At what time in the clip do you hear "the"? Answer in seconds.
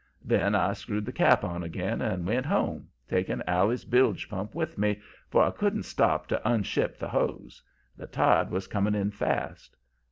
1.05-1.11, 6.97-7.09, 7.95-8.07